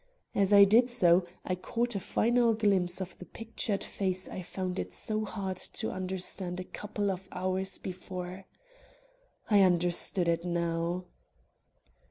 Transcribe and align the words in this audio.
As 0.33 0.51
I 0.51 0.63
did 0.63 0.89
so, 0.89 1.27
I 1.45 1.53
caught 1.53 1.93
a 1.93 1.99
final 1.99 2.55
glimpse 2.55 2.99
of 3.01 3.15
the 3.19 3.25
pictured 3.25 3.83
face 3.83 4.27
I 4.27 4.37
had 4.37 4.47
found 4.47 4.79
it 4.79 4.95
so 4.95 5.25
hard 5.25 5.57
to 5.77 5.91
understand 5.91 6.59
a 6.59 6.63
couple 6.63 7.11
of 7.11 7.29
hours 7.31 7.77
before. 7.77 8.45
I 9.51 9.61
understood 9.61 10.27
it 10.27 10.43
now. 10.43 11.05